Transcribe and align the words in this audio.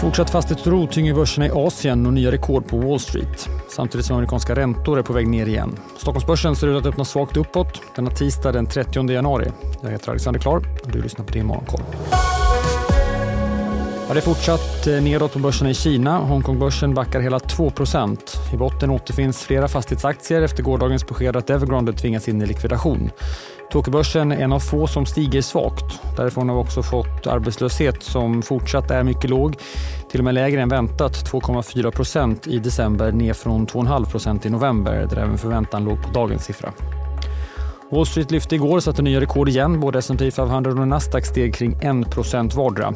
Fortsatt 0.00 0.30
fastighetsro 0.30 0.86
tynger 0.86 1.14
börserna 1.14 1.46
i 1.46 1.50
Asien 1.50 2.06
och 2.06 2.12
nya 2.12 2.32
rekord 2.32 2.68
på 2.68 2.78
Wall 2.78 3.00
Street. 3.00 3.48
Samtidigt 3.68 4.06
som 4.06 4.16
amerikanska 4.16 4.54
räntor 4.54 4.98
är 4.98 5.02
på 5.02 5.12
väg 5.12 5.28
ner 5.28 5.46
igen. 5.46 5.78
Stockholmsbörsen 5.96 6.56
ser 6.56 6.66
ut 6.66 6.76
att 6.76 6.86
öppna 6.86 7.04
svagt 7.04 7.36
uppåt 7.36 7.82
denna 7.96 8.10
tisdag 8.10 8.52
den 8.52 8.66
30 8.66 9.10
januari. 9.10 9.52
Jag 9.82 9.90
heter 9.90 10.10
Alexander 10.10 10.40
Klar 10.40 10.56
och 10.56 10.90
du 10.92 11.02
lyssnar 11.02 11.24
på 11.24 11.32
din 11.32 11.46
Morgonkoll. 11.46 11.80
Ja, 14.10 14.14
det 14.14 14.20
är 14.20 14.34
fortsatt 14.34 14.86
eh, 14.86 15.02
nedåt 15.02 15.32
på 15.32 15.38
börserna 15.38 15.70
i 15.70 15.74
Kina. 15.74 16.18
Hongkongbörsen 16.18 16.94
backar 16.94 17.20
hela 17.20 17.38
2% 17.38 18.18
I 18.54 18.56
botten 18.56 18.90
återfinns 18.90 19.42
flera 19.42 19.68
fastighetsaktier 19.68 20.42
efter 20.42 20.62
gårdagens 20.62 21.06
besked 21.06 21.36
att 21.36 21.50
Evergrande 21.50 21.92
tvingas 21.92 22.28
in 22.28 22.42
i 22.42 22.46
likvidation. 22.46 23.10
Tokyobörsen 23.70 24.32
är 24.32 24.36
en 24.36 24.52
av 24.52 24.60
få 24.60 24.86
som 24.86 25.06
stiger 25.06 25.42
svagt. 25.42 26.00
Därifrån 26.16 26.48
har 26.48 26.56
vi 26.56 26.62
också 26.62 26.82
fått 26.82 27.26
arbetslöshet 27.26 28.02
som 28.02 28.42
fortsatt 28.42 28.90
är 28.90 29.02
mycket 29.02 29.30
låg. 29.30 29.56
Till 30.10 30.20
och 30.20 30.24
med 30.24 30.34
lägre 30.34 30.62
än 30.62 30.68
väntat, 30.68 31.32
2,4% 31.32 32.48
i 32.48 32.58
december 32.58 33.12
ner 33.12 33.32
från 33.32 33.66
2,5% 33.66 34.46
i 34.46 34.50
november 34.50 35.06
där 35.10 35.16
även 35.16 35.38
förväntan 35.38 35.84
låg 35.84 36.02
på 36.02 36.10
dagens 36.10 36.44
siffra. 36.44 36.72
Wall 37.92 38.06
Street 38.06 38.30
lyfte 38.30 38.54
igår 38.54 38.76
och 38.76 38.82
satte 38.82 39.02
nya 39.02 39.20
rekord 39.20 39.48
igen. 39.48 39.80
Både 39.80 39.98
S&P 39.98 40.30
500 40.30 40.70
och 40.70 40.88
Nasdaq 40.88 41.26
steg 41.26 41.54
kring 41.54 41.74
1% 41.74 42.56
vardera. 42.56 42.92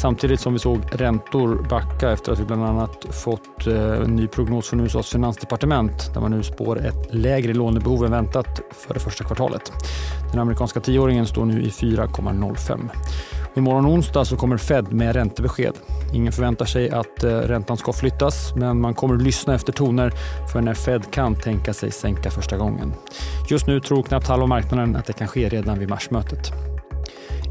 Samtidigt 0.00 0.40
som 0.40 0.52
vi 0.52 0.58
såg 0.58 0.80
räntor 0.92 1.66
backa 1.70 2.10
efter 2.10 2.32
att 2.32 2.38
vi 2.38 2.44
bland 2.44 2.64
annat 2.64 3.06
fått 3.10 3.66
eh, 3.66 3.74
en 3.74 4.16
ny 4.16 4.26
prognos 4.26 4.68
från 4.68 4.80
USAs 4.80 5.10
finansdepartement 5.10 6.14
där 6.14 6.20
man 6.20 6.30
nu 6.30 6.42
spår 6.42 6.86
ett 6.86 7.14
lägre 7.14 7.54
lånebehov 7.54 8.04
än 8.04 8.10
väntat 8.10 8.60
för 8.70 8.94
det 8.94 9.00
första 9.00 9.24
kvartalet. 9.24 9.72
Den 10.30 10.40
amerikanska 10.40 10.80
tioåringen 10.80 11.26
står 11.26 11.44
nu 11.44 11.62
i 11.62 11.68
4,05. 11.68 12.90
Imorgon 13.54 13.86
onsdag 13.86 14.24
så 14.24 14.36
kommer 14.36 14.56
Fed 14.56 14.92
med 14.92 15.16
räntebesked. 15.16 15.74
Ingen 16.14 16.32
förväntar 16.32 16.64
sig 16.64 16.90
att 16.90 17.24
eh, 17.24 17.28
räntan 17.28 17.76
ska 17.76 17.92
flyttas, 17.92 18.54
men 18.56 18.80
man 18.80 18.94
kommer 18.94 19.14
att 19.14 19.22
lyssna 19.22 19.54
efter 19.54 19.72
toner 19.72 20.12
för 20.52 20.60
när 20.60 20.74
Fed 20.74 21.10
kan 21.10 21.34
tänka 21.34 21.72
sig 21.72 21.90
sänka 21.90 22.30
första 22.30 22.56
gången. 22.56 22.92
Just 23.50 23.66
nu 23.66 23.80
tror 23.80 24.02
knappt 24.02 24.26
halva 24.26 24.46
marknaden 24.46 24.96
att 24.96 25.06
det 25.06 25.12
kan 25.12 25.28
ske 25.28 25.48
redan 25.48 25.78
vid 25.78 25.88
marsmötet. 25.88 26.52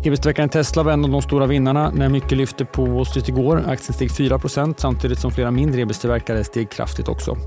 Ebitsträckaren 0.04 0.50
Tesla 0.50 0.84
var 0.84 0.92
en 0.92 1.06
av 1.06 1.12
de 1.12 1.22
stora 1.22 1.46
vinnarna 1.46 1.92
när 1.92 2.10
mycket 2.10 2.38
lyfte 2.38 2.66
på 2.66 2.86
Wall 2.86 3.06
Street 3.06 3.30
igår. 3.30 3.64
Aktien 3.68 3.94
steg 3.94 4.10
4% 4.10 4.74
samtidigt 4.78 5.20
som 5.20 5.32
flera 5.32 5.52
mindre 5.52 5.82
ebitstillverkare 5.82 6.44
steg 6.44 6.70
kraftigt 6.70 7.08
också. 7.08 7.38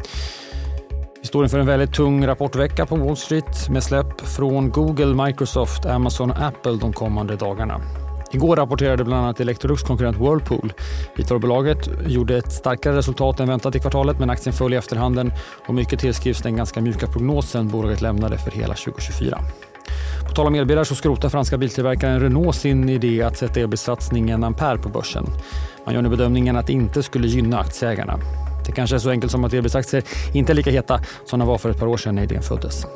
Vi 1.20 1.28
står 1.28 1.44
inför 1.44 1.58
en 1.58 1.66
väldigt 1.66 1.94
tung 1.94 2.26
rapportvecka 2.26 2.86
på 2.86 2.96
Wall 2.96 3.16
Street 3.16 3.68
med 3.68 3.82
släpp 3.82 4.20
från 4.20 4.70
Google, 4.70 5.24
Microsoft, 5.24 5.86
Amazon 5.86 6.30
och 6.30 6.42
Apple 6.42 6.76
de 6.80 6.92
kommande 6.92 7.36
dagarna. 7.36 7.80
Igår 8.34 8.56
rapporterade 8.56 9.04
bland 9.04 9.24
annat 9.24 9.40
Electrolux 9.40 9.82
konkurrent 9.82 10.16
Whirlpool. 10.16 10.72
Vitvarubolaget 11.16 11.88
gjorde 12.06 12.36
ett 12.36 12.52
starkare 12.52 12.96
resultat 12.96 13.40
än 13.40 13.48
väntat 13.48 13.76
i 13.76 13.80
kvartalet 13.80 14.18
men 14.18 14.30
aktien 14.30 14.52
föll 14.52 14.72
i 14.72 14.76
efterhanden 14.76 15.32
och 15.66 15.74
mycket 15.74 16.00
tillskrivs 16.00 16.42
den 16.42 16.56
ganska 16.56 16.80
mjuka 16.80 17.06
prognosen 17.06 17.68
bolaget 17.68 18.00
lämnade 18.00 18.38
för 18.38 18.50
hela 18.50 18.74
2024. 18.74 19.38
På 20.28 20.34
tal 20.34 20.46
om 20.46 20.54
elbilar 20.54 20.84
så 20.84 20.94
skrotar 20.94 21.28
franska 21.28 21.58
biltillverkaren 21.58 22.20
Renault 22.20 22.56
sin 22.56 22.88
idé 22.88 23.22
att 23.22 23.36
sätta 23.36 23.60
elbilssatsningen 23.60 24.44
Ampere 24.44 24.78
på 24.78 24.88
börsen. 24.88 25.26
Man 25.86 25.94
gör 25.94 26.02
nu 26.02 26.08
bedömningen 26.08 26.56
att 26.56 26.66
det 26.66 26.72
inte 26.72 27.02
skulle 27.02 27.26
gynna 27.26 27.58
aktieägarna. 27.58 28.18
Det 28.66 28.72
kanske 28.72 28.96
är 28.96 29.00
så 29.00 29.10
enkelt 29.10 29.32
som 29.32 29.44
att 29.44 29.52
elbilsaktier 29.52 30.04
inte 30.32 30.52
är 30.52 30.54
lika 30.54 30.70
heta 30.70 31.00
som 31.24 31.38
de 31.38 31.48
var 31.48 31.58
för 31.58 31.70
ett 31.70 31.78
par 31.78 31.86
år 31.86 31.96
sedan 31.96 32.14
när 32.14 32.22
idén 32.22 32.42
föddes. 32.42 32.86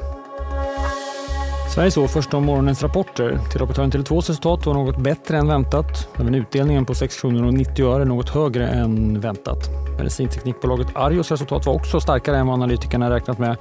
Sverige 1.74 1.90
såg 1.90 2.10
först 2.10 2.34
om 2.34 2.44
morgonens 2.44 2.82
rapporter. 2.82 3.38
Teleoperatören 3.52 3.90
Tele2s 3.92 4.28
resultat 4.28 4.66
var 4.66 4.74
något 4.74 4.98
bättre 4.98 5.36
än 5.36 5.48
väntat. 5.48 6.08
Även 6.16 6.34
utdelningen 6.34 6.84
på 6.84 6.94
6 6.94 7.20
kronor 7.20 7.46
och 7.46 7.54
90 7.54 7.86
öre 7.86 8.04
något 8.04 8.28
högre 8.28 8.68
än 8.68 9.20
väntat. 9.20 9.70
Medicinteknikbolaget 9.98 10.86
Arjos 10.94 11.30
resultat 11.30 11.66
var 11.66 11.74
också 11.74 12.00
starkare 12.00 12.36
än 12.36 12.46
vad 12.46 12.54
analytikerna 12.54 13.10
räknat 13.10 13.38
med. 13.38 13.56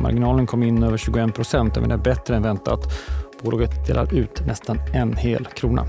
Marginalen 0.00 0.46
kom 0.46 0.62
in 0.62 0.82
över 0.82 0.96
21 0.96 1.34
procent, 1.34 1.76
även 1.76 1.88
det 1.88 1.98
bättre 1.98 2.36
än 2.36 2.42
väntat. 2.42 2.80
Bolaget 3.42 3.86
delar 3.86 4.14
ut 4.14 4.46
nästan 4.46 4.80
en 4.94 5.16
hel 5.16 5.44
krona. 5.44 5.84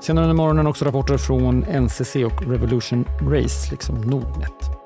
Senare 0.00 0.24
under 0.24 0.36
morgonen 0.36 0.66
också 0.66 0.84
rapporter 0.84 1.16
från 1.16 1.60
NCC 1.60 2.16
och 2.16 2.42
Revolution 2.50 3.04
Race, 3.20 3.70
liksom 3.70 4.00
Nordnet. 4.00 4.79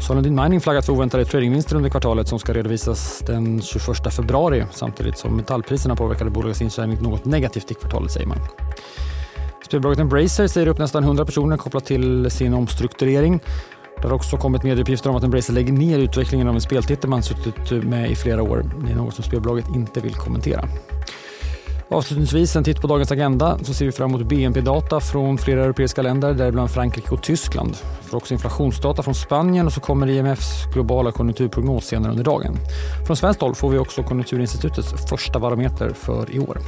Solendin 0.00 0.34
Mining 0.34 0.60
flaggat 0.60 0.86
för 0.86 0.92
oväntade 0.92 1.24
tradingvinster 1.24 1.76
under 1.76 1.90
kvartalet 1.90 2.28
som 2.28 2.38
ska 2.38 2.52
redovisas 2.52 3.22
den 3.26 3.62
21 3.62 4.14
februari 4.14 4.64
samtidigt 4.70 5.18
som 5.18 5.36
metallpriserna 5.36 5.96
påverkade 5.96 6.30
bolagets 6.30 6.62
intjäning 6.62 7.02
något 7.02 7.24
negativt 7.24 7.70
i 7.70 7.74
kvartalet 7.74 8.10
säger 8.10 8.26
man. 8.26 8.38
Spelbolaget 9.66 9.98
Embracer 9.98 10.46
säger 10.46 10.66
upp 10.66 10.78
nästan 10.78 11.04
100 11.04 11.24
personer 11.24 11.56
kopplat 11.56 11.84
till 11.84 12.30
sin 12.30 12.54
omstrukturering. 12.54 13.40
Det 13.96 14.08
har 14.08 14.14
också 14.14 14.36
kommit 14.36 14.62
medieuppgifter 14.62 15.10
om 15.10 15.16
att 15.16 15.24
Embracer 15.24 15.52
lägger 15.52 15.72
ner 15.72 15.98
utvecklingen 15.98 16.48
av 16.48 16.54
en 16.54 16.60
speltitel 16.60 17.10
man 17.10 17.22
suttit 17.22 17.84
med 17.84 18.10
i 18.10 18.16
flera 18.16 18.42
år. 18.42 18.64
Det 18.84 18.92
är 18.92 18.96
något 18.96 19.14
som 19.14 19.24
spelbolaget 19.24 19.68
inte 19.74 20.00
vill 20.00 20.14
kommentera. 20.14 20.68
Avslutningsvis 21.92 22.56
en 22.56 22.64
titt 22.64 22.80
på 22.80 22.86
dagens 22.86 23.12
agenda 23.12 23.58
så 23.62 23.74
ser 23.74 23.86
vi 23.86 23.92
fram 23.92 24.10
emot 24.14 24.28
BNP-data 24.28 25.00
från 25.00 25.38
flera 25.38 25.64
europeiska 25.64 26.02
länder, 26.02 26.34
däribland 26.34 26.70
Frankrike 26.70 27.10
och 27.10 27.22
Tyskland. 27.22 27.76
Vi 28.02 28.08
får 28.08 28.16
också 28.16 28.34
inflationsdata 28.34 29.02
från 29.02 29.14
Spanien 29.14 29.66
och 29.66 29.72
så 29.72 29.80
kommer 29.80 30.08
IMFs 30.08 30.64
globala 30.74 31.12
konjunkturprognos 31.12 31.86
senare 31.86 32.10
under 32.10 32.24
dagen. 32.24 32.56
Från 33.06 33.16
svenskt 33.16 33.40
håll 33.40 33.54
får 33.54 33.70
vi 33.70 33.78
också 33.78 34.02
Konjunkturinstitutets 34.02 35.08
första 35.08 35.38
barometer 35.38 35.90
för 35.90 36.34
i 36.34 36.38
år. 36.38 36.58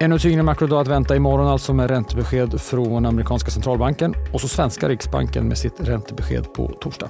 Ännu 0.00 0.18
tyngre 0.18 0.42
makrodag 0.42 0.80
att 0.80 0.88
vänta 0.88 1.16
imorgon 1.16 1.46
alltså 1.46 1.72
med 1.72 1.90
räntebesked 1.90 2.60
från 2.60 3.06
amerikanska 3.06 3.50
centralbanken 3.50 4.14
och 4.32 4.40
så 4.40 4.48
svenska 4.48 4.88
riksbanken 4.88 5.48
med 5.48 5.58
sitt 5.58 5.80
räntebesked 5.80 6.52
på 6.52 6.72
torsdag. 6.80 7.08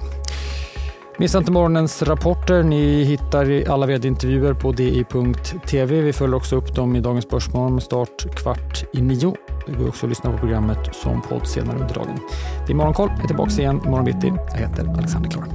Missa 1.17 1.37
inte 1.37 1.51
morgonens 1.51 2.03
rapporter. 2.03 2.63
Ni 2.63 3.03
hittar 3.03 3.69
alla 3.69 3.85
vd-intervjuer 3.85 4.53
på 4.53 4.71
di.tv. 4.71 6.01
Vi 6.01 6.13
följer 6.13 6.35
också 6.35 6.55
upp 6.55 6.75
dem 6.75 6.95
i 6.95 6.99
dagens 6.99 7.29
Börsmorgon 7.29 7.73
med 7.73 7.83
start 7.83 8.35
kvart 8.35 8.83
i 8.93 9.01
nio. 9.01 9.35
Det 9.65 9.71
går 9.71 9.87
också 9.87 10.05
att 10.05 10.09
lyssna 10.09 10.31
på 10.31 10.37
programmet 10.37 10.95
som 10.95 11.21
podd 11.21 11.47
senare 11.47 11.79
under 11.79 11.95
dagen. 11.95 12.19
Det 12.67 12.73
är 12.73 12.75
Morgonkoll. 12.75 13.09
Jag 13.15 13.23
är 13.23 13.27
tillbaka 13.27 13.51
igen 13.51 13.81
imorgon 13.85 14.05
bitti. 14.05 14.33
Jag 14.51 14.57
heter 14.57 14.87
Alexander 14.97 15.29
Klar. 15.29 15.45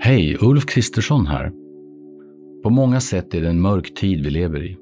Hej, 0.00 0.36
Ulf 0.40 0.66
Kristersson 0.66 1.26
här. 1.26 1.52
På 2.62 2.70
många 2.70 3.00
sätt 3.00 3.34
är 3.34 3.40
det 3.40 3.48
en 3.48 3.60
mörk 3.60 3.94
tid 3.94 4.24
vi 4.24 4.30
lever 4.30 4.64
i. 4.64 4.81